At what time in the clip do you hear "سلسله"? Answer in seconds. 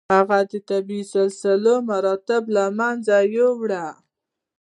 1.15-1.73